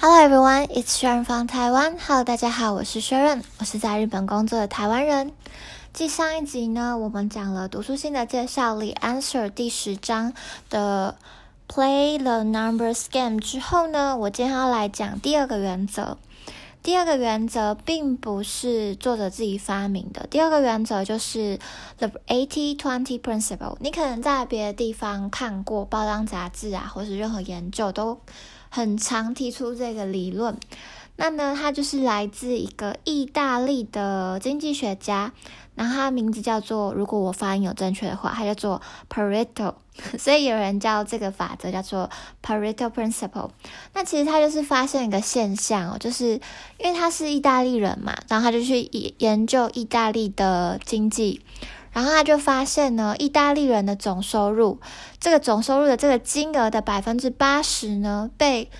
[0.00, 1.96] Hello everyone, it's Sharon from Taiwan.
[1.98, 5.32] Hello，大家好，我是 Sharon，我是在日本工作的台湾人。
[5.92, 10.34] 继上一集呢，我们讲了读书心的介绍里 Answer 第十章
[10.70, 11.16] 的
[11.66, 16.16] Play the Numbers Game 之后呢，我今天要来讲第二个原则。
[16.80, 21.58] 第二个原则并不是作者自己发明的，第二个原则就是
[21.98, 23.76] The Eighty Twenty Principle。
[23.80, 28.20] 你可能在别的地方看过报章杂志啊，或是任何研究都。
[28.68, 30.56] 很常提出这个理论，
[31.16, 35.32] 那呢，它就是来自一个意大利的经济学家，
[35.74, 39.74] 然后他名字叫做，如果我发音有正确的话，他叫做 Pareto，
[40.18, 42.08] 所以有人叫这个法则叫做
[42.42, 43.50] Pareto Principle。
[43.94, 46.40] 那其实他就是发现一个现象哦，就是
[46.78, 51.40] 因为他是意大利人嘛，然后他就去研研究意大利的经济。
[51.98, 54.78] 然后他就发现呢，意大利人的总收入，
[55.18, 58.70] 这个总收入的这个金额的百分之八十呢，被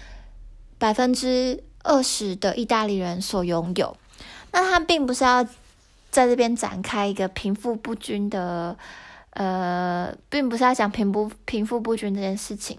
[0.79, 3.97] 百分之二十的意大利人所拥有。
[4.53, 5.43] 那他并不是要
[6.13, 8.77] 在这边展开一个贫富不均的，
[9.31, 12.79] 呃，并不是要讲贫不贫富不均这件事情，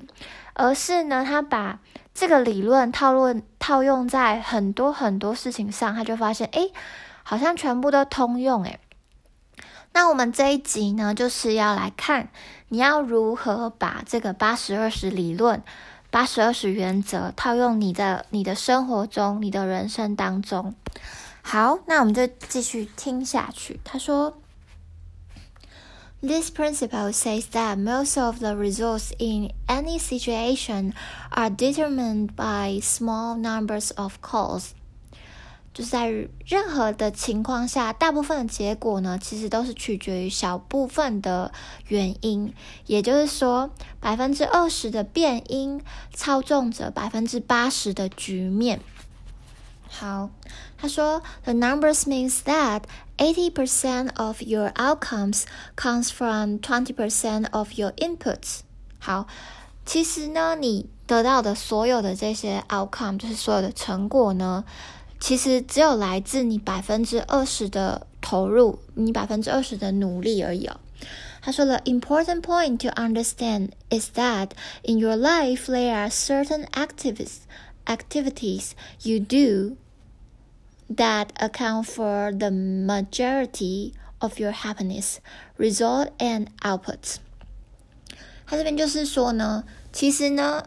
[0.54, 1.80] 而是呢，他把
[2.14, 6.70] 这个理论套论套用在很多很多事情上，他就发现，哎，
[7.24, 8.80] 好像全部都通用，哎。
[9.92, 12.30] 那我们这一集呢，就是要来看
[12.70, 15.62] 你要如何把这个八十二十理论、
[16.10, 20.74] 八十二十原则套用你的你的生活中、你的人生当中。
[21.42, 23.80] 好，那我们就继续听下去。
[23.84, 24.38] 他说
[26.22, 30.94] ：“This principle says that most of the results in any situation
[31.32, 34.72] are determined by small numbers of causes.”
[35.74, 36.10] 就是在
[36.46, 41.54] 任何的情况下，大部分的结果呢，其实都是取决于小部分的
[41.88, 42.54] 原因。
[42.86, 45.82] 也就是说，百分之二十的变因
[46.14, 48.82] 操纵着百分之八十的局面。
[49.88, 50.30] 好，
[50.78, 52.84] 他说，The numbers means that
[53.18, 55.44] eighty percent of your outcomes
[55.76, 58.60] comes from twenty percent of your inputs。
[59.00, 59.28] 好，
[59.86, 64.64] 其实呢，你得到的所有的这些 outcome，就是所有的成果呢。
[65.21, 70.79] 其实只有来自你百分之二十的投入，你百分之二十的努力而已哦。
[71.41, 74.51] 他说了，important point to understand is that
[74.83, 77.41] in your life there are certain activities
[77.85, 78.71] activities
[79.03, 79.77] you do
[80.89, 85.19] that account for the majority of your happiness,
[85.59, 87.19] result and output。
[88.49, 89.65] 他这边就是说呢。
[89.93, 90.65] 其实呢，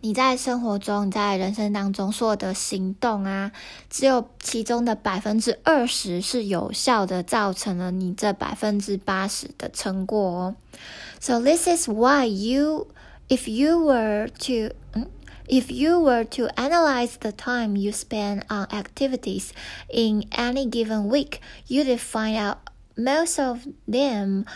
[0.00, 3.52] 你在生活中、你在人生当中所有的行动啊，
[3.88, 10.54] 只有其中的百分之二十是有效的，造成了你这百分之八十的成果哦。
[11.20, 12.88] So this is why you,
[13.28, 14.74] if you were to,
[15.46, 19.50] if you were to analyze the time you spend on activities
[19.88, 21.38] in any given week,
[21.68, 22.56] you'd find out
[22.96, 24.46] most of them.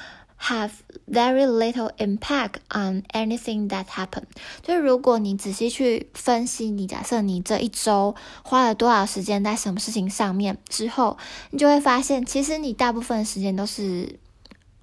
[0.47, 0.73] Have
[1.07, 4.25] very little impact on anything that happened。
[4.61, 8.13] 就是如果你仔细去分析，你假设你这一周
[8.43, 11.17] 花了多少时间在什么事情上面之后，
[11.49, 14.19] 你就会发现，其实你大部分时间都是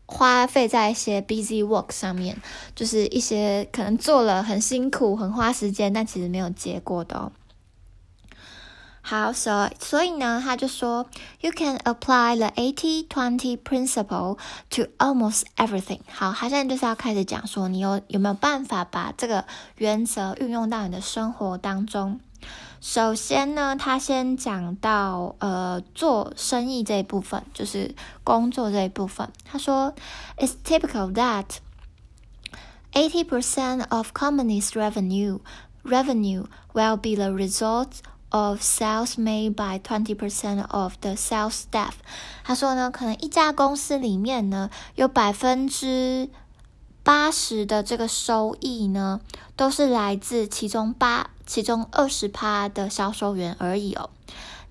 [0.06, 2.37] 花费在一些 busy work 上面，
[2.75, 7.17] 就是一些可能做了很辛苦、很花时间，但其实没有结果的。
[7.17, 7.31] 哦
[9.02, 11.08] 好，所所以呢，他就说，
[11.40, 14.38] You can apply the eighty twenty principle
[14.72, 16.02] to almost everything。
[16.12, 19.46] 好，他现在就是要开始讲说，你有有没有办法把这个
[19.78, 22.19] 原则运用到你的生活当中？
[22.81, 29.31] 首先呢，他先讲到呃做生意这一部分，就是工作这一部分。
[29.46, 29.96] 他说，
[30.35, 31.46] It's typical that
[32.91, 35.40] eighty percent of companies' revenue
[35.84, 38.02] revenue will be the result
[38.34, 41.93] Of sales made by twenty percent of the sales staff，
[42.43, 46.31] 他说呢，可能一家公司里面呢，有百分之
[47.03, 49.21] 八十的这个收益呢，
[49.54, 54.09] 都是来自其中八其中二十趴的销售员而已哦。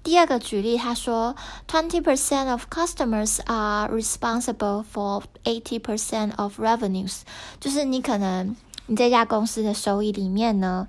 [0.02, 1.36] 第二个举例，他说
[1.68, 7.20] ，twenty percent of customers are responsible for eighty percent of revenues，
[7.60, 8.56] 就是你可能
[8.88, 10.88] 你这家公司的收益里面呢，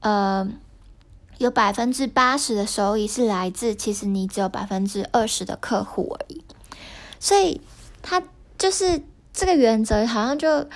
[0.00, 0.48] 呃。
[1.38, 6.44] 有百分之八十的收益是来自，其实你只有百分之二十的客户而已，
[7.18, 7.60] 所以
[8.02, 8.22] 它
[8.58, 9.02] 就是
[9.32, 10.68] 这个原则，好像就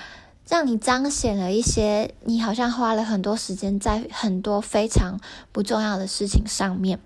[0.47, 5.19] 让你彰显了一些，你好像花了很多时间在很多非常
[5.51, 6.99] 不重要的事情上面。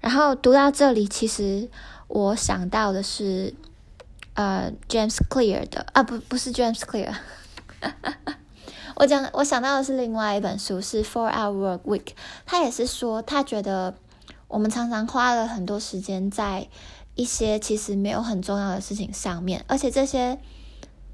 [0.00, 1.68] 然后读到这里，其实
[2.06, 3.54] 我想到的是，
[4.34, 7.14] 呃，James Clear 的啊，不，不是 James Clear。
[9.02, 12.04] 我讲，我想到的是另外一本书，是《Four Hour Work Week》，
[12.46, 13.96] 他也是说，他觉得
[14.46, 16.68] 我们常常花了很多时间在
[17.16, 20.38] 一些其实没有很重要的事情上面，而且这些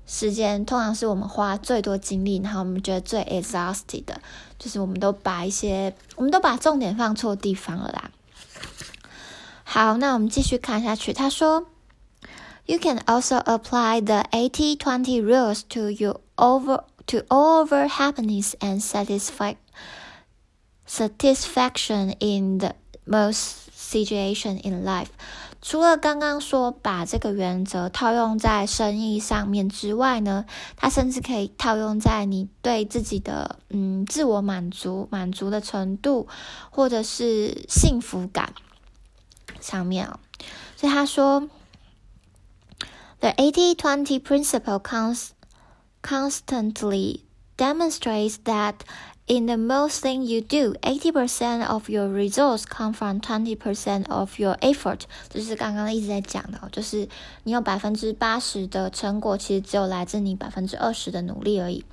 [0.06, 4.20] 时间通常是我们花最多精力，然后我们觉得最 exhausted 的，
[4.58, 8.10] 就是我们都把一些，我们都把重点放错地方了啦。
[9.64, 11.64] 好，那我们继续看下去，他说。
[12.66, 19.55] You can also apply the eighty twenty rules to your over to over happiness and satisfy
[20.85, 22.75] satisfaction in the
[23.05, 25.07] most situation in life。
[25.61, 30.45] 除了刚刚说把这个原则套用在生意上面之外呢，
[30.75, 36.27] 它甚至可以套用在你对自己的嗯自我满足满足的程度，
[36.69, 38.53] 或者是幸福感
[39.61, 40.19] 上面哦。
[40.75, 41.49] 所以他说。
[43.19, 45.29] The 80-20 principle cons
[46.01, 47.21] constantly
[47.57, 48.83] demonstrates that
[49.25, 54.57] in the most thing you do, 80% of your results come from 20% of your
[54.59, 55.01] effort。
[55.29, 57.07] 这是刚刚一直在讲的，就是
[57.43, 61.85] 你有百分之八十的成果，其实只有来自你百分之二十的努力而已。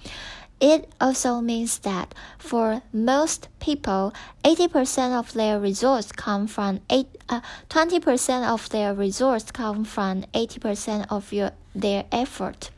[0.59, 2.09] It also means that
[2.39, 7.41] for most people, 80% of their resources come from eight, uh,
[7.71, 12.69] 20% of their resources come from 80% of your their effort.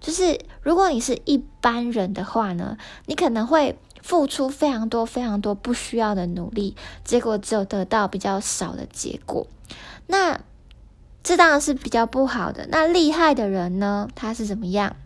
[0.00, 9.46] 就是如果你是一般人的话呢，你可能会付出非常多非常多不需要的努力，结果只有得到比较少的结果。
[10.06, 10.40] 那
[11.22, 12.66] 这当然是比较不好的。
[12.70, 14.96] 那厉害的人呢，他是怎么样？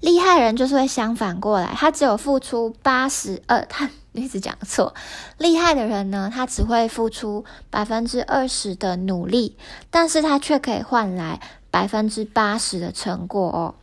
[0.00, 4.94] 厉害人就是会相反过来，他只有付出八十二，他 一直讲错。
[5.38, 9.56] 厉害的人呢，他只会付出百分之二十的努力，
[9.90, 11.40] 但是他却可以换来
[11.73, 13.75] 百分之八十的成果哦。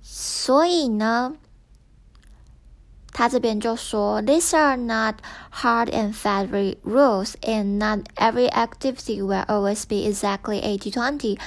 [0.00, 1.34] 所以呢，
[3.12, 5.16] 他这边就说：“These are not
[5.52, 6.48] hard and fast
[6.82, 11.38] rules, and not every activity will always be exactly eighty twenty.”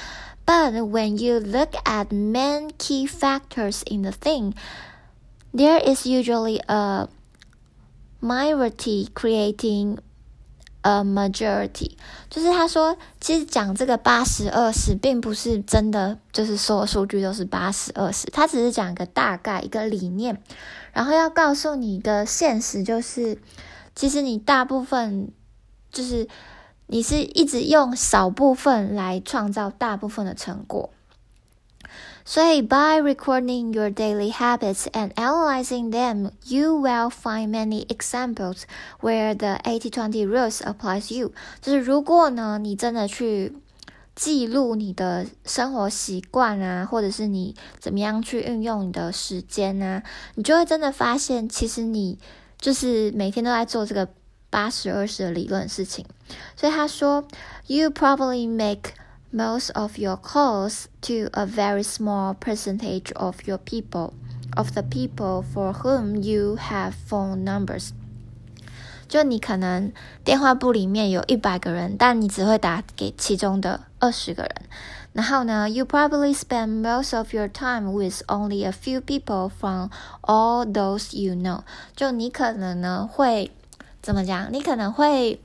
[0.45, 4.53] But when you look at main key factors in the thing,
[5.51, 7.07] there is usually a
[8.21, 9.97] minority creating
[10.82, 11.92] a majority。
[12.28, 20.42] 就是他说，其实讲这个八十二十，并不是真的，就是所有数据都是八十二十，他只是讲一个大概一个理念，
[20.92, 23.38] 然后要告诉你一个现实，就是
[23.94, 25.30] 其实你大部分
[25.90, 26.28] 就是。
[26.92, 30.90] 你是一直用少部分来创造大部分的成果，
[32.29, 38.63] 所以 by recording your daily habits and analyzing them, you will find many examples
[39.01, 41.31] where the 80-20 rules applies you。
[41.61, 43.53] 就是如果呢，你真的去
[44.15, 50.03] 记录你的生活习惯啊，或者是你怎么样去运用你的时间啊，
[50.35, 52.17] 你就会真的发现，其实你
[52.59, 54.07] 就是每天都在做这个。
[54.51, 56.05] 八十二十的理论事情，
[56.55, 57.25] 所以他说，
[57.67, 58.93] You probably make
[59.31, 64.13] most of your calls to a very small percentage of your people,
[64.55, 67.89] of the people for whom you have phone numbers。
[69.07, 69.91] 就你可能
[70.23, 74.55] 电话簿里面有一百个人，但你只会打给其中的二十个人。
[75.13, 79.89] 然后呢，You probably spend most of your time with only a few people from
[80.21, 81.61] all those you know。
[81.95, 83.51] 就你可能呢会。
[84.01, 84.53] 怎么讲？
[84.53, 85.41] 你可能会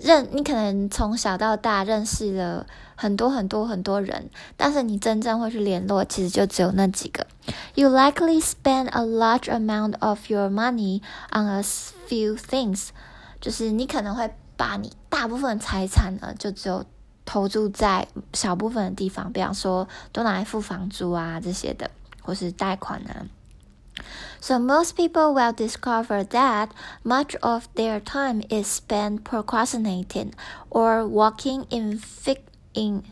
[0.00, 7.26] 认，你可能从小到大认识了很多很多很多人，但是你真正会去联络，其实就只有那几个。
[7.74, 11.02] You likely spend a large amount of your money
[11.32, 12.88] on a few things，
[13.40, 16.84] 就是你可能会把你大部分财产呢，就只有
[17.24, 21.90] 投注在小部分的地方，比方说都拿来付房租啊这些的，
[22.22, 23.26] 或是贷款啊。
[24.41, 26.69] So most people will discover that
[27.03, 30.33] much of their time is spent procrastinating
[30.69, 32.01] or working in
[32.73, 33.03] in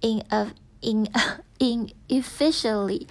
[0.00, 0.48] in a,
[0.80, 1.06] in
[1.60, 3.06] inefficiently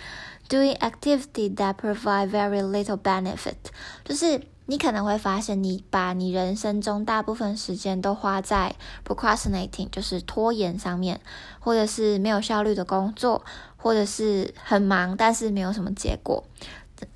[0.49, 3.55] doing activity that provide very little benefit。
[4.03, 8.75] 就是你可能会发现，你把你人生中大部分时间都花在
[9.07, 11.21] procrastinating，就是拖延上面，
[11.59, 13.45] 或者是没有效率的工作，
[13.77, 16.43] 或者是很忙但是没有什么结果。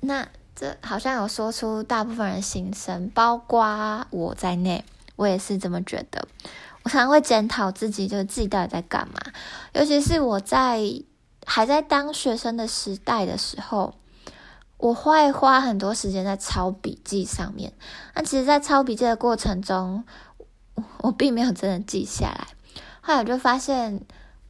[0.01, 4.83] 那这好像有说出大部分人心声，包括我在内，
[5.15, 6.27] 我也是这么觉得。
[6.83, 9.19] 我常常会检讨自己，就是自己到底在干嘛。
[9.73, 10.81] 尤其是我在
[11.45, 13.93] 还在当学生的时代的时候，
[14.77, 17.73] 我会花很多时间在抄笔记上面。
[18.15, 20.03] 那其实，在抄笔记的过程中，
[20.99, 22.47] 我并没有真的记下来。
[23.01, 24.01] 后来我就发现，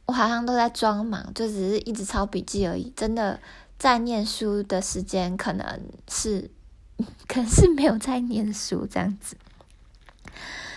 [0.06, 3.38] 我好像都在装忙，就只是一直抄笔记而已，真的。
[3.82, 6.52] 在念书的时间可能是，
[7.26, 9.36] 可能是没有在念书这样子。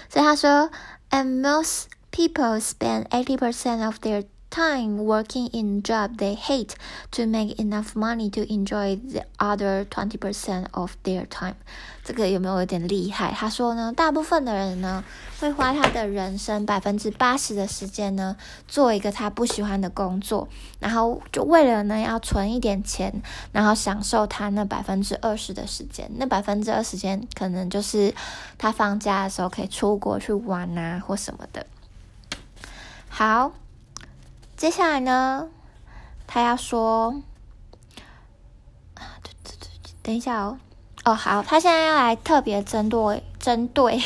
[0.10, 0.72] 所以他说
[1.12, 6.76] ，and most people spend eighty percent of their time working in job they hate
[7.12, 11.56] to make enough money to enjoy the other twenty percent of their time。
[12.06, 13.34] 这个有没有有点厉害？
[13.34, 15.04] 他说呢，大部分的人呢
[15.40, 20.48] 会花他的人生百分之八十的时间呢做一个他不喜欢的工作，
[20.80, 23.22] 然后就为了呢要存一点钱，
[23.52, 26.10] 然后享受他那百分之二十的时间。
[26.18, 28.14] 那百分之二十间可能就是
[28.58, 31.66] 他放假的时候可以出国去玩啊或什么的。
[33.10, 33.52] 好。
[34.58, 35.50] 接下来呢，
[36.26, 37.22] 他要说，
[39.22, 40.58] 对对对，等一下哦，
[41.04, 44.02] 哦好，他现在要来特别针对针对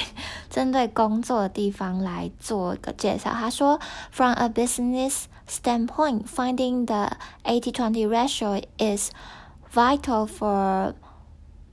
[0.50, 3.32] 针对工作的地方来做一个介绍。
[3.32, 3.80] 他说
[4.12, 7.12] ，From a business standpoint, finding the
[7.44, 9.12] eighty twenty ratio is
[9.72, 10.96] vital for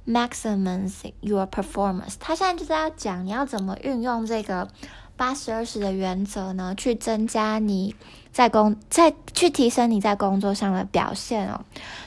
[0.06, 2.16] maximizing your performance。
[2.20, 4.68] 他现在就是要讲你要怎么运用这个。
[5.18, 7.96] 八十二十的原则呢，去增加你
[8.35, 11.65] 在工在去提升你在工作上的表现哦。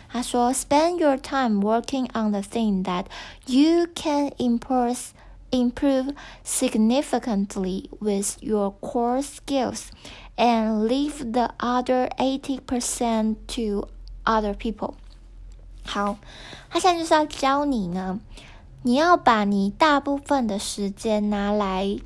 [0.08, 3.06] 他说：“Spend your time working on the thing that
[3.46, 5.08] you can improve
[5.50, 9.88] improve significantly with your core skills,
[10.36, 13.88] and leave the other eighty percent to
[14.24, 14.94] other people。”
[15.84, 16.16] 好，
[16.70, 18.20] 他现在就是要教你呢，
[18.82, 21.98] 你要把你大部分的时间拿来。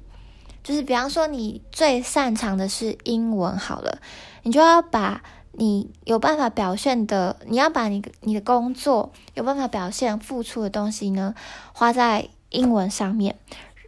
[0.63, 3.99] 就是比方说，你最擅长的是英文，好了，
[4.43, 11.35] 你就要把你有办法表现的，你要把你你的工作有办法表现、付出的东西呢，
[11.73, 13.35] 花在英文上面。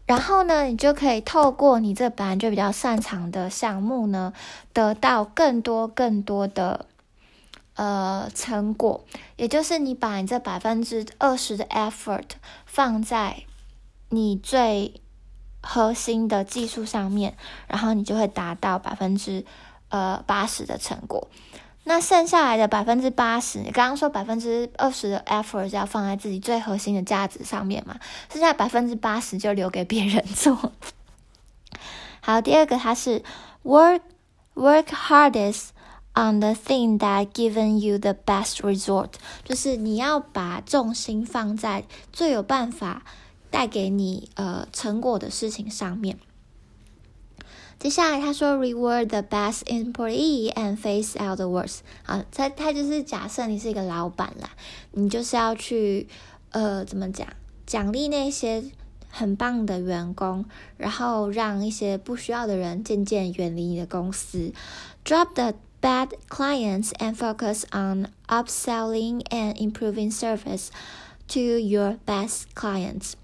[0.06, 4.34] 然后呢，你就可以透过你这本来就比较擅长的项目呢，
[4.74, 6.86] 得到更多更多的
[7.76, 9.06] 呃成果。
[9.38, 12.32] 也就是你把你这百分之二十的 effort
[12.66, 13.44] 放在
[14.10, 15.02] 你最。
[15.68, 17.36] 核心的技术上面，
[17.68, 19.44] 然后你就会达到百分之
[19.90, 21.28] 呃八十的成果。
[21.86, 28.00] 那剩下来的百分之八十，你刚刚说百分之二十的 effort 要放在自己最核心的价值上面嘛？
[28.32, 30.72] 剩下百分之八十就留给别人做。
[32.22, 33.24] 好，第二个它是
[33.64, 34.02] work
[34.54, 35.70] work hardest
[36.14, 43.04] on the thing that given you the best result，就是你要把重心放在最有办法。
[43.55, 46.19] 带给你呃成果的事情上面。
[47.79, 51.79] 接下来他说，reward the best employee and face out the worst。
[52.03, 54.51] 好，他他就是假设你是一个老板啦，
[54.93, 56.07] 你就是要去
[56.51, 57.27] 呃怎么讲，
[57.67, 58.63] 奖励那些
[59.09, 60.45] 很棒的员工，
[60.77, 64.53] 然后让一些不需要的人渐渐远离你的公司。
[65.03, 70.69] Drop the bad clients and focus on upselling and improving service
[71.29, 73.15] to your best clients。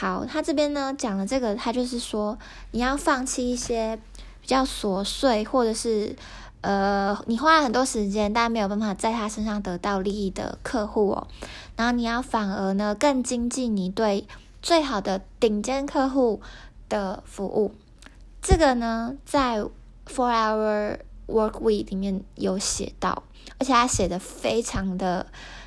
[0.00, 2.38] 好，他这边呢讲了这个，他就是说
[2.70, 3.98] 你要放弃一些
[4.40, 6.14] 比较琐碎，或者是
[6.60, 11.26] 呃你花了很多时间，但没有办法在他身上得到利益的客户哦。
[11.74, 14.28] 然后你要反而呢更精进你对
[14.62, 16.40] 最好的顶尖客户
[16.88, 17.74] 的服务。
[18.40, 19.58] 这个呢在
[20.06, 23.24] Four Hour Work Week 里面有写到，
[23.58, 25.26] 而且他写的非常的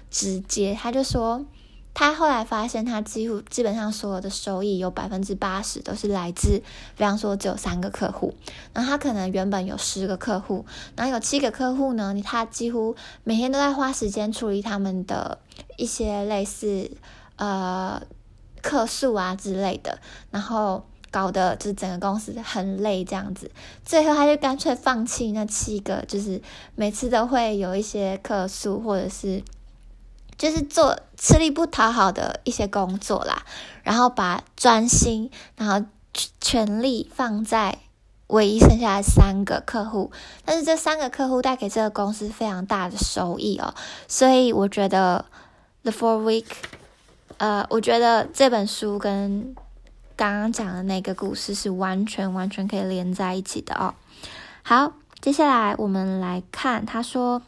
[0.09, 1.43] 直接，他就说。
[1.93, 6.61] 他后来发现，他几乎基本上所有的收益有百分之八十都是来自，
[6.95, 8.33] 比方说只有三个客户，
[8.73, 12.95] 然后他可能原本有十个客户，然后有七个客户呢，他几乎
[13.25, 15.37] 每天都在花时间处理他们的
[15.75, 16.89] 一些类似
[17.35, 18.01] 呃
[18.61, 19.99] 客诉啊之类的，
[20.31, 23.51] 然后搞得就是整个公司很累这样子，
[23.83, 26.41] 最后他就干脆放弃那七个，就是
[26.75, 29.43] 每次都会有一些客诉或者是。
[30.37, 33.43] 就是做吃力不讨好的一些工作啦，
[33.83, 35.85] 然后把专心，然后
[36.41, 37.77] 全力放在
[38.25, 40.11] 唯一剩下的三个客户，
[40.43, 43.75] 但是这三个客户带给这个公司非常大的收益哦，
[44.07, 45.25] 所以我觉得
[45.83, 46.47] The Four Week，
[47.37, 49.55] 呃，我觉得这本书跟
[50.15, 53.93] 刚刚讲的那个故事是完全完全可以连在一起的哦。
[54.63, 57.43] 好，接下来我们来看他说。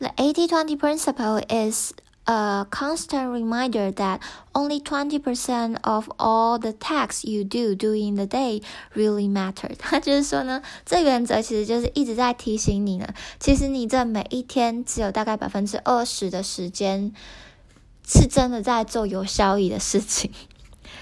[0.00, 1.92] The 80-20 principle is
[2.27, 4.21] a constant reminder that
[4.53, 8.61] only 20% of all the tasks you do during the day
[8.95, 9.75] really matter。
[9.77, 17.11] 他就是说呢，这原则其实就是一直在提醒你呢，其实你这每一天只有大概百分之二十的时间
[18.07, 20.31] 是真的在做有效益的事情。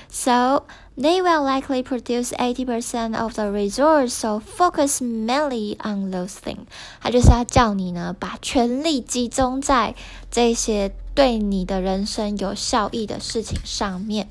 [0.10, 0.66] So
[0.98, 6.66] they will likely produce 80% of the results, so focus mainly on those things.
[7.00, 9.96] 他就是要叫你呢，把全力集中在
[10.30, 14.29] 这些 对你的人生有效益的事情上面。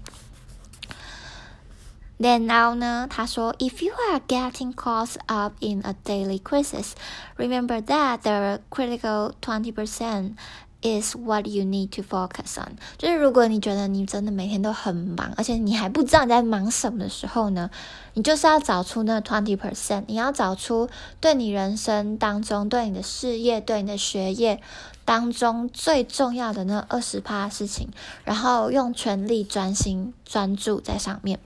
[2.19, 6.91] Then now 呢，他说，If you are getting caught up in a daily crisis,
[7.35, 10.35] remember that the critical twenty percent
[10.81, 12.77] is what you need to focus on。
[12.97, 17.69] 就是如果你觉得你真的每天都很忙，而且你还不知道你在忙什么的时候呢，
[18.13, 20.87] 你就是要找出那 twenty percent，你要找出
[21.19, 24.61] 对你人生当中、对你的事业、对你的学业
[25.05, 27.89] 当中最重要的那二十趴事情，
[28.23, 31.39] 然后用全力、专心、专注在上面。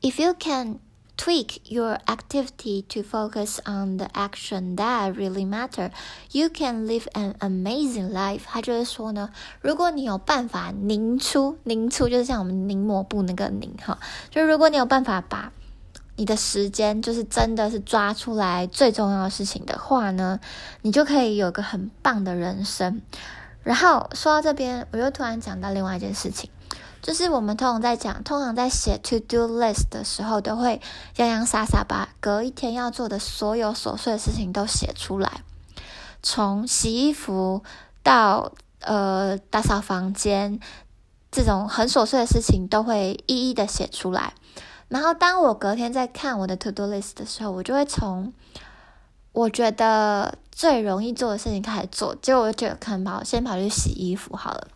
[0.00, 0.78] If you can
[1.18, 5.90] tweak your activity to focus on the action that really matter,
[6.32, 8.40] you can live an amazing life。
[8.46, 9.28] 他就是说呢，
[9.60, 13.98] 如果你有办法拧出，拧出就是像我们拧抹布那个拧哈，
[14.30, 15.52] 就是如果你有办法把
[16.20, 20.38] 你的时间就是真的是抓出来最重要的事情的话呢，
[20.82, 23.00] 你就可以有个很棒的人生。
[23.62, 26.50] 然后说到这边，我又突然讲到另外一件事情。
[27.00, 30.82] 就是我们通常在讲，通常在写 to do list 的时候，都会
[31.16, 35.40] 洋洋洒洒把隔一天要做的所有琐碎的事情都写出来，
[36.22, 37.62] 从洗衣服
[38.02, 40.60] 到呃打扫房间，
[41.32, 44.34] 这种很琐碎的事情都会一一的写出来。
[44.90, 48.32] 然后当我隔天在看我的 to do list 的时候，我就会从
[49.32, 54.66] 我觉得最容易做的事情开始做，结果我就可能跑先跑去洗衣服好了。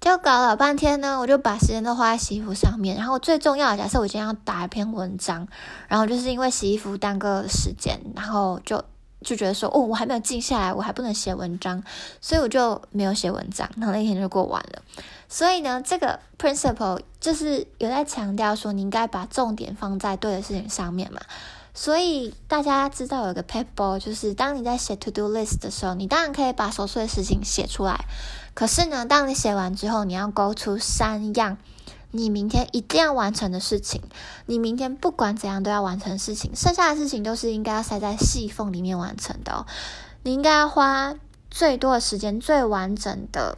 [0.00, 2.96] 就搞了半天呢，我就把时间都花在洗衣服上面。
[2.96, 5.46] 然后最重要的，假设我今天要打一篇文章，
[5.88, 8.82] 然后就是因为洗衣服耽搁时间，然后就
[9.20, 11.84] 就觉得说，哦，我还没有静下来，我还不能写文章，
[12.22, 13.68] 所以我就没有写文章。
[13.76, 14.80] 然后那天就过完了。
[15.32, 21.20] 所以呢，这个 principle 就是有在强调说，你应该把重点放在对的事情上面嘛。
[21.72, 28.06] 所以大家知道有个 paper，就是当你在写 to do list 的时候，你当然可以把琐碎的事情写出来。
[28.54, 31.56] 可是呢，当你写完之后，你要勾出三样
[32.10, 34.02] 你明天一定要完成的事情。
[34.46, 39.64] 你明天不管怎样都要完成事情，剩下的事情都是应该要塞在细缝里面完成的哦。
[40.24, 41.14] 你应该要花
[41.48, 43.56] 最多的时间、最完整的、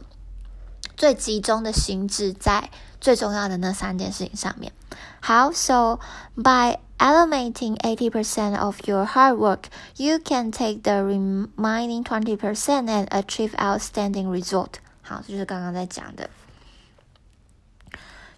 [0.96, 4.72] 最集中的心智在最重要的那三件事情上面。
[5.20, 5.98] 好，so
[6.36, 12.36] by Eliminating 80% of your hard work, you can take the remaining 20%
[12.88, 14.80] and achieve outstanding result.
[15.02, 16.28] 好，这就是刚刚在讲的。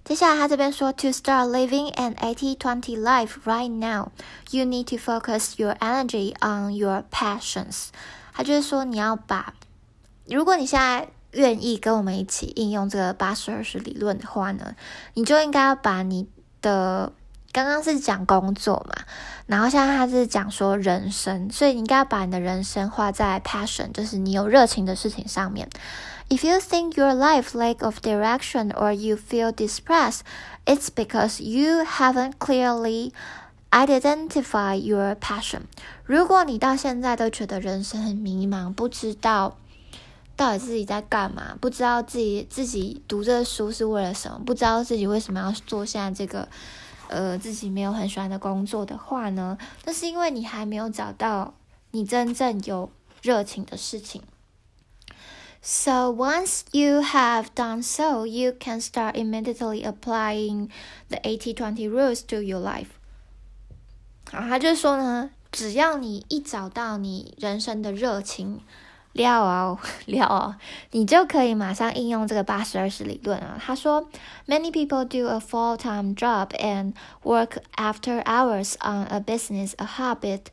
[0.04, 4.10] 接下来他这边说，To start living an 80-20 life right now,
[4.50, 7.86] you need to focus your energy on your passions。
[8.34, 9.54] 他就是说，你要把，
[10.26, 14.75] 如果你现在 愿意跟我们一起应用这个八十二十理论的话呢，
[15.13, 16.27] 你就应该要把你
[16.61, 17.13] 的
[17.51, 19.03] 刚刚是讲工作嘛，
[19.45, 25.69] 然后现在他是讲说人生，所以你应该要把你的人生画在 passion，就是你有热情的事情上面。
[26.27, 30.21] If you think your life lack of direction or you feel depressed,
[30.65, 33.11] it's because you haven't clearly
[33.69, 35.61] identified your passion.
[36.03, 39.57] 如果你到现在都觉得人生很迷茫，不知道
[40.35, 46.47] 到底自己在干嘛，不知道自己自己读这书是为了什么，不知道自己为什么要做现在这个。
[47.07, 51.53] 呃，自己没有很喜欢的工作的话呢，那是因为你还没有找到
[51.91, 52.89] 你真正有
[53.21, 54.23] 热情的事情。
[55.61, 60.69] So once you have done so, you can start immediately applying
[61.09, 62.87] the eighty twenty rules to your life.
[64.31, 68.61] 啊，他就说呢，只要你一找到你人生的热情。
[69.14, 70.54] 料哦，料哦，
[70.92, 73.60] 你就可以马上应用这个八十二十理论啊。
[73.60, 74.08] 他说，
[74.46, 80.44] Many people do a full-time job and work after hours on a business, a habit,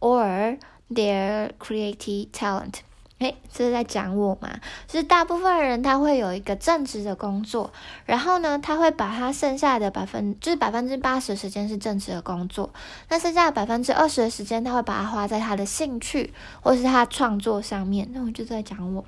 [0.00, 2.82] or their creative talent.
[3.19, 4.49] 哎，这是在讲我嘛？
[4.87, 7.71] 就是大部分人他会有一个正职的工作，
[8.05, 12.71] 然后呢，他会把他剩下的百分，就是百分之八十时间是正职的工作，
[13.09, 18.09] 那剩下的百分之二十的时间，他会把它花在他的兴趣或是他创作上面。
[18.13, 19.03] 那我就在讲我。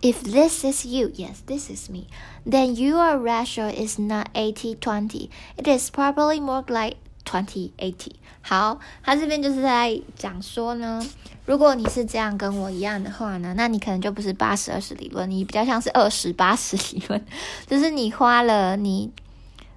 [0.00, 2.06] If this is you, yes, this is me,
[2.48, 5.28] then your ratio is not eighty twenty.
[5.56, 8.12] It is probably more like twenty eighty.
[8.42, 11.04] 好，他这边就是在讲说呢。
[11.46, 17.24] 如果你是这样跟我一样的话呢，那你可能就不是八十二十理论，你比较像是二十八十理论，
[17.66, 19.10] 就是你花了你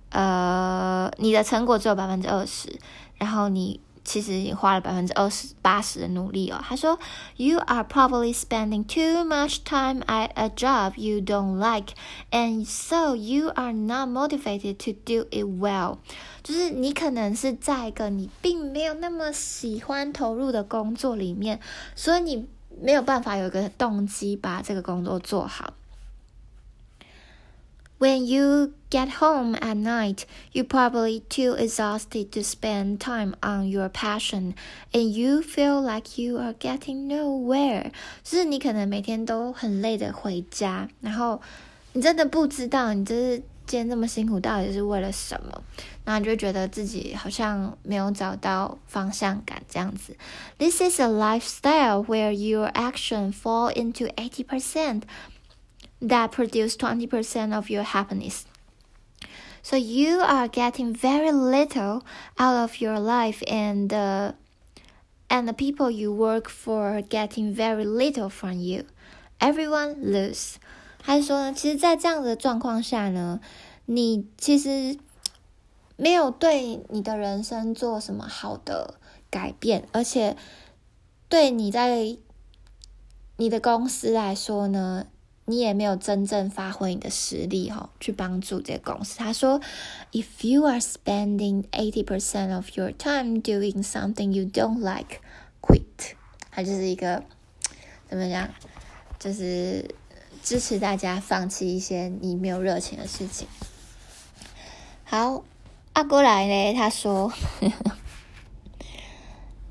[0.10, 2.78] 呃你的成果只有百分之二十，
[3.18, 6.60] 然后你其实你花了百分之二十八十的努力哦。
[6.64, 6.98] 他说
[7.36, 11.94] ，You are probably spending too much time at a job you don't like,
[12.32, 15.98] and so you are not motivated to do it well。
[16.44, 21.60] 就是你可能是在一个你并没有那么喜欢投入的工作里面，
[21.96, 22.48] 所以你
[22.82, 25.74] 没有办法有一个动机把这个工作做好。
[27.99, 34.55] When you get home at night, you're probably too exhausted to spend time on your passion,
[34.93, 37.93] and you feel like you are getting nowhere.
[38.23, 41.41] 就是你可能每天都很累的回家，然后
[41.93, 45.63] 你真的不知道你就是今天这么辛苦到底是为了什么，
[46.05, 50.15] 然后你就觉得自己好像没有找到方向感这样子。
[50.59, 55.03] This is a lifestyle where your action fall into eighty percent
[56.01, 58.45] that produce 20% of your happiness.
[59.63, 62.03] So you are getting very little
[62.39, 64.33] out of your life and uh,
[65.31, 68.85] and the people you work for are getting very little from you.
[69.41, 70.57] Everyone lose.
[70.99, 73.41] 他是说呢，其实，在这样的状况下呢，
[73.87, 74.99] 你其实
[75.97, 78.95] 没有对你的人生做什么好的
[79.31, 80.37] 改变，而且
[81.29, 82.17] 对你在
[83.37, 85.07] 你的公司来说呢，
[85.50, 89.18] 你也没有真正发挥你的实力哈，去帮助这个公司。
[89.18, 89.60] 他说
[90.12, 95.22] ，If you are spending eighty percent of your time doing something you don't like,
[95.60, 96.14] quit。
[96.52, 97.24] 他就是一个
[98.08, 98.48] 怎么讲，
[99.18, 99.96] 就是
[100.44, 103.48] 支持大家放弃一些你没有热情的事情。
[105.04, 105.44] 好，
[105.94, 107.34] 阿过来呢，他说，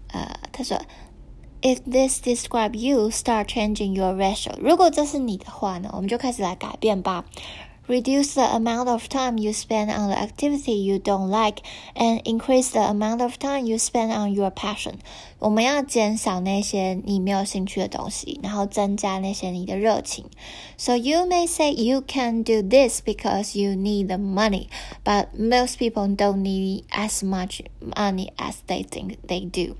[0.08, 0.76] 呃，他说。
[1.61, 4.53] If this describe you, start changing your ratio.
[4.59, 7.25] 如果这是你的话呢，我们就开始来改变吧。
[7.85, 11.61] Reduce the amount of time you spend on the activity you don't like,
[11.95, 14.93] and increase the amount of time you spend on your passion.
[15.39, 20.23] 我们要减少那些你没有兴趣的东西，然后增加那些你的热情。
[20.77, 24.67] So you may say you can do this because you need the money,
[25.03, 29.75] but most people don't need as much money as they think they do.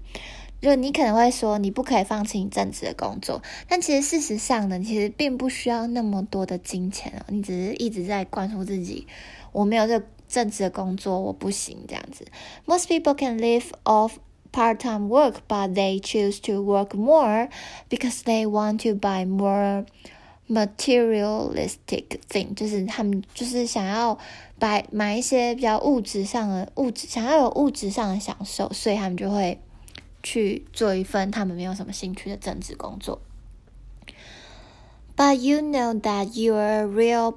[0.61, 7.25] 就你可能会说，你不可以放弃你正职的工作，但其实事实上呢，其实并不需要那么多的金钱哦。
[7.29, 9.07] 你只是一直在灌输自己，
[9.53, 12.27] 我没有这正职的工作，我不行这样子。
[12.67, 14.15] Most people can live off
[14.51, 17.49] part-time work, but they choose to work more
[17.89, 19.87] because they want to buy more
[20.49, 24.19] materialistic thing，就是他们就是想要
[24.59, 29.61] 买买一些比较物质上的物质，想要有物质上的享受，所以他们就会。
[30.22, 33.22] 去做一份他们没有什么兴趣的正职工作。
[35.16, 37.36] But you know that your real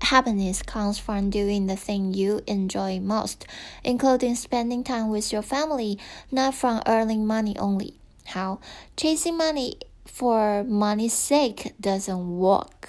[0.00, 3.44] happiness comes from doing the thing you enjoy most,
[3.82, 5.98] including spending time with your family,
[6.30, 7.94] not from earning money only.
[8.26, 8.60] How
[8.96, 12.88] chasing money for money's sake doesn't work.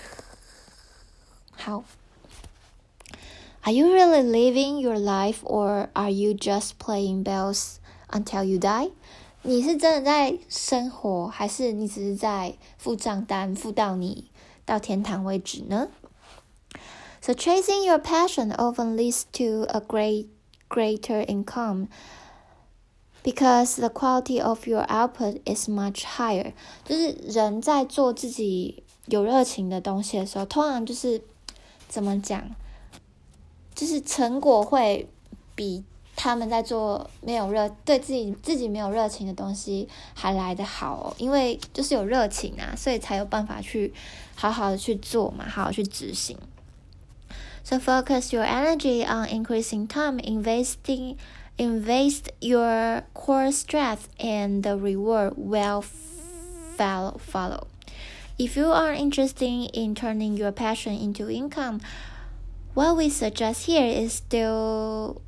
[1.57, 1.83] How?
[3.65, 7.79] Are you really living your life or are you just playing bells
[8.11, 8.87] until you die?
[9.44, 14.30] 你是真的在生活，还是你只是在付账单，付到你
[14.64, 15.88] 到天堂为止呢
[17.20, 20.28] ？So chasing your passion often leads to a great
[20.68, 21.88] greater income
[23.24, 26.52] because the quality of your output is much higher。
[26.84, 31.20] 就是人在做自己有热情的东西的时候，通常就是
[31.88, 32.40] 怎么讲，
[33.74, 35.08] 就是成果会
[35.56, 35.82] 比。
[36.21, 43.93] 他们在做没有热对自己自己没有热情的东西还来得好哦，因为就是有热情啊，所以才有办法去
[44.35, 46.37] 好好的去做嘛，好好去执行。
[47.63, 51.17] So focus your energy on increasing time, investing,
[51.57, 55.83] invest your core strength, and the reward will
[56.77, 57.17] follow.
[57.19, 57.67] Follow.
[58.39, 61.81] If you are interested in turning your passion into income,
[62.73, 65.21] what we suggest here is still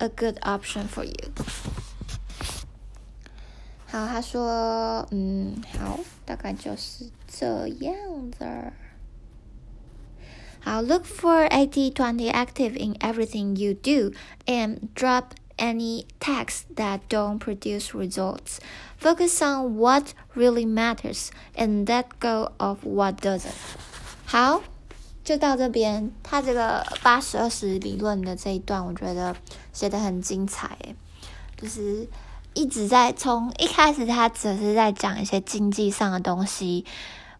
[0.00, 1.32] a good option for you。
[3.86, 8.72] 好，他说，嗯，好，大概就是这样子。
[10.60, 14.12] 好，look for 80-20 active in everything you do
[14.46, 18.58] and drop any tasks that don't produce results.
[18.98, 23.54] Focus on what really matters and let go of what doesn't.
[24.26, 24.62] 好，
[25.23, 29.35] 就到这边，他这个八十二十理论的这一段，我觉得
[29.71, 30.95] 写的很精彩，诶，
[31.55, 32.07] 就是
[32.53, 36.85] 一直在从一开始他只是在讲一些经济上的东西，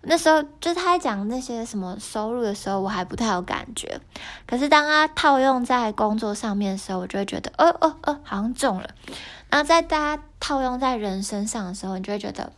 [0.04, 4.00] 那时候就是他讲那些什么收入的时候，我还不太有感觉。
[4.46, 8.90] 可是当他套用在工作上面的时候，我就会觉得，哦哦哦，好像中了。
[9.50, 12.54] 然后在大家套用在人身上的时候，你就会觉得，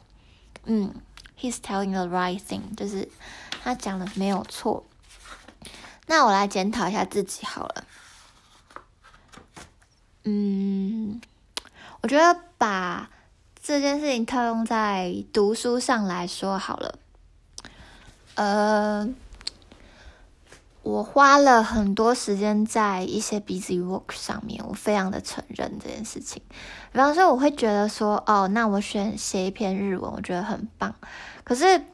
[0.66, 0.94] 嗯
[1.40, 3.10] ，he's telling the right thing，就是
[3.64, 4.84] 他讲的没有错。
[6.08, 7.84] 那我来检讨一下自己好了。
[10.24, 11.22] 嗯，
[12.02, 13.10] 我觉得把
[13.62, 17.00] 这件事情套用在读书上来说好了。
[18.36, 19.08] 呃，
[20.82, 26.42] 我花了很多时间在一些 busy work 上面，我非常的承认这件事情。
[26.92, 30.96] 比方说，我会觉得说，哦，那我选写一篇日文，我觉得很棒。
[31.44, 31.86] 可是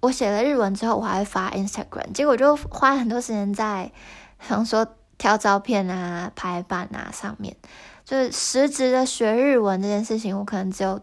[0.00, 3.92] 我写了日文之后，我还会发 Instagram，结果就花很多时间在，
[4.38, 7.56] 比方说挑照片啊、排版啊上面。
[8.04, 11.00] 就是实质的学日文这件事情，我可能只有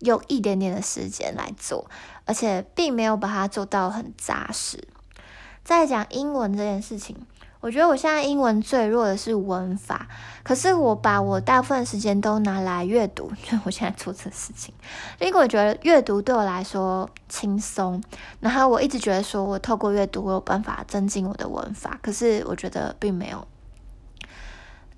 [0.00, 1.90] 用一点点的时间来做。
[2.26, 4.88] 而且并没有把它做到很扎实。
[5.62, 7.14] 再讲英文这件事情，
[7.64, 10.06] 我觉得我现在英文最弱的是文法。
[10.42, 14.74] 可是我把我大部分时间都拿来阅读，就我现在做这事情，
[15.18, 18.02] 因为我觉得阅读对我来说轻松。
[18.40, 21.98] 然后我一直觉得说我透过阅读，我有办法增进我的文法。
[22.02, 23.48] 可是我觉得并没有。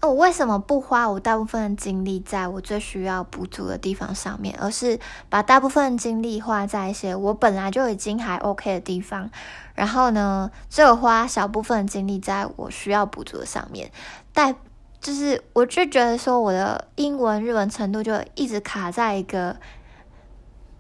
[0.03, 9.29] 我为什么不花我大部分精力在我最需要补足的地方上面，而是把大部分精力花在一些我本来就已经还 OK 的地方？
[9.75, 13.91] 然后呢，只有花小部分精力在我需要补足的上面。
[14.33, 14.55] 但
[15.01, 19.57] 就是我就觉得说，我的英文、日文程度就一直卡在一个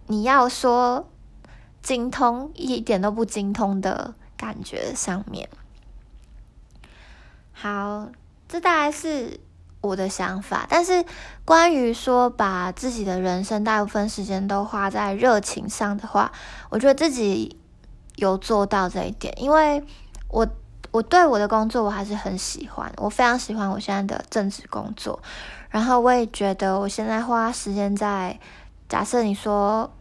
[0.06, 1.08] 你要说
[1.82, 5.48] 精通一点都不精通的感觉上面。
[7.52, 8.08] 好。
[8.56, 9.38] 这大概是
[9.82, 11.04] 我的想法，但是
[11.44, 16.32] 关于说把自己的人生大部分时间都花在热情上的话，
[16.70, 17.60] 我觉得自己
[18.14, 19.84] 有做到这一点，因为
[20.28, 20.48] 我
[20.90, 25.20] 我对我的工作我还是很喜欢，我非常喜欢我现在的正职工作，
[25.68, 28.40] 然后我也觉得我现在花时间在，
[28.88, 29.92] 假设你说。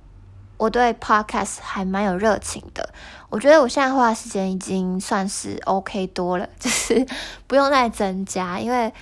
[0.57, 2.89] 我对 podcast 还蛮有热情的，
[3.29, 7.05] 我觉得我现在花的时间已经算是 OK 多了， 就是
[7.47, 8.93] 不用再增加，因为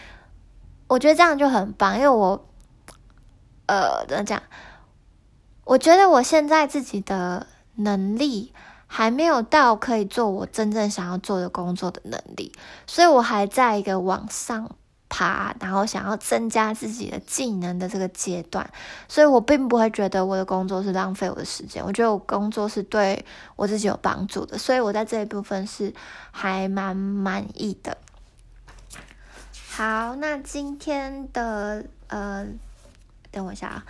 [0.88, 1.96] 我觉得这样就很棒。
[1.96, 2.46] 因为我，
[3.68, 4.42] 呃，怎么讲？
[5.66, 8.52] 我觉得我现在自己的能力
[8.88, 12.52] 还没有到可以做我真正想要做的工作的能力，
[12.88, 14.76] 所以我还在一个往上。
[15.14, 18.68] 爬，然后想要增加自己的技能的这个阶段，
[19.08, 21.86] 所以我并不会觉得我的工作是浪费我的时间。
[21.86, 23.24] 我觉得我工作是对
[23.56, 25.94] 我自己有帮助的，所以我在这一部分是
[26.32, 27.96] 还蛮满意的。
[29.70, 32.48] 好，那今天的呃。
[33.34, 33.84] 等我一下啊，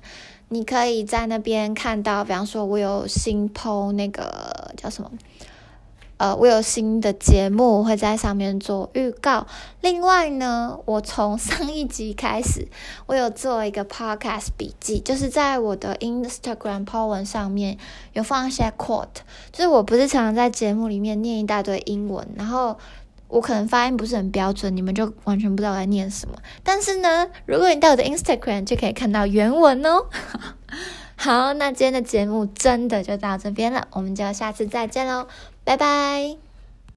[0.49, 5.09] 你可以在那边看到，比方说我有新 PO 那个叫什么？
[6.17, 9.45] 呃，我有新的节目会在上面做预告。
[9.81, 12.67] 另外呢，我从 上一集开始，
[13.05, 17.77] 我有做一个 podcast 笔记，就是在我的 Instagram po 文上面
[18.13, 19.21] 有放一些 quote。
[19.51, 22.77] 就是我不是常常在节目里面念一大堆英文，然后
[23.27, 26.35] 我可能发音不是很标准，你们就完全不知道我在念什么。
[26.63, 30.07] 但是呢，如果你到我的 Instagram 就可以看到原文哦。
[31.19, 35.27] 好，那今天的节目真的就到这边了，我们就下次再见喽。
[35.67, 36.46] 拜拜。